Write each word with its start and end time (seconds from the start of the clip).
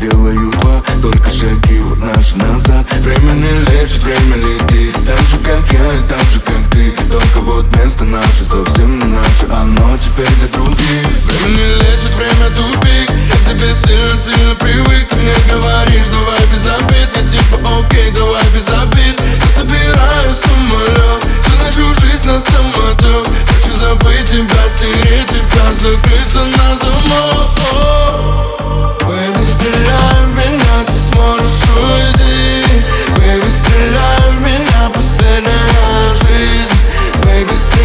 сделаю 0.00 0.50
два 0.52 0.82
Только 1.02 1.28
шаги 1.28 1.78
вот 1.80 1.98
наши 1.98 2.36
назад. 2.38 2.86
Время 3.00 3.32
не 3.32 3.52
лечит, 3.70 4.02
время 4.02 4.36
летит 4.36 4.96
Так 5.06 5.20
же 5.28 5.36
как 5.44 5.72
я, 5.72 6.02
так 6.08 6.22
же 6.32 6.40
как 6.40 6.70
ты. 6.70 6.94
Только 7.10 7.40
вот 7.40 7.76
место 7.76 8.04
наше 8.04 8.44
совсем 8.44 8.98
не 8.98 9.04
наше 9.04 9.46
Оно 9.52 9.98
теперь 9.98 10.32
для 10.38 10.48
других. 10.48 11.06
Время 11.26 11.56
не 11.56 11.68
лечит, 11.74 12.14
время 12.16 12.50
тупик 12.56 13.10
Я 13.28 13.52
тебе 13.52 13.74
сильно-сильно 13.74 14.54
привык. 14.54 15.08
Ты 15.08 15.16
мне 15.16 15.34
говоришь, 15.50 16.06
давай 16.08 16.40
без 16.50 16.66
обид 16.66 17.10
Я 17.16 17.22
типа 17.28 17.80
окей, 17.80 18.10
давай 18.12 18.44
без 18.54 18.68
обид 18.70 19.20
Я 19.20 19.48
собираю 19.52 20.34
самолет 20.34 21.26
Всю 21.44 21.58
нашу 21.62 22.00
жизнь 22.00 22.26
на 22.26 22.40
самотек 22.40 23.26
Хочу 23.46 23.76
забыть 23.76 24.30
тебя, 24.30 24.64
стереть 24.74 25.28
тебя 25.28 25.74
Закрыться 25.74 26.44
на 26.56 26.76
замок 26.78 26.99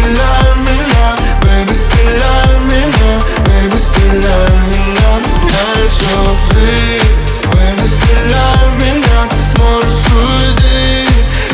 стреляй 0.06 0.54
меня, 0.60 1.16
бэйби, 1.42 1.74
стреляй 1.74 2.60
меня, 2.70 3.18
бэйби, 3.44 3.78
стреляй 3.78 4.50
меня 4.70 5.20
Я 5.50 6.22
ты, 6.50 7.00
бэйби, 7.50 7.88
стреляй 7.88 8.66
меня, 8.80 9.26
ты 9.28 9.36
сможешь 9.50 10.06
уйти 10.14 11.08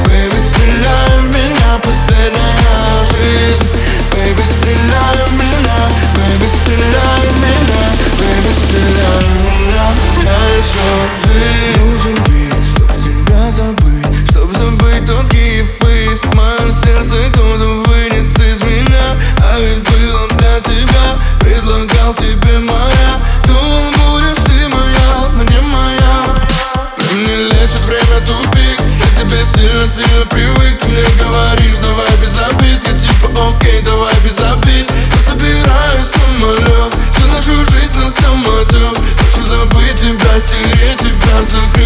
Бэйби, 0.05 0.39
стреляй 0.39 1.23
меня, 1.33 1.79
последняя 1.83 3.07
жизнь 3.11 3.67
Бэйби, 4.13 4.43
стреляй 4.43 5.31
меня, 5.41 5.79
бэйби, 6.15 6.47
стреляй 6.47 7.25
меня, 7.41 7.83
бэйби, 8.19 8.53
стреляй 8.53 9.25
меня 9.47 9.87
Я 10.25 10.39
ты 11.23 11.81
Нужен 11.81 12.17
бит, 12.25 12.55
чтоб 12.75 12.91
тебя 13.03 13.51
забыть, 13.51 14.31
чтоб 14.31 14.55
забыть 14.55 15.07
тот 15.07 15.31
киф 15.31 15.81
из 15.89 16.23
моего 16.35 16.73
сердца, 16.85 17.31
кто-то 17.33 17.92
сильно 29.93 30.25
привык 30.27 30.79
Ты 30.79 30.89
мне 30.89 31.05
говоришь, 31.21 31.79
давай 31.79 32.11
без 32.21 32.39
обид. 32.39 32.83
Я 32.83 32.99
типа 32.99 33.49
окей, 33.49 33.83
давай 33.83 34.15
без 34.25 34.41
обид. 34.41 34.91
Я 34.91 35.19
собираю 35.19 36.07
самолет 36.07 36.95
Всю 37.15 37.29
нашу 37.29 37.73
жизнь 37.73 37.99
на 37.99 38.11
самотек 38.11 38.99
Хочу 39.19 39.45
забыть 39.45 40.01
тебя, 40.01 40.41
стереть 40.41 40.99
тебя, 40.99 41.45
закрыть 41.45 41.82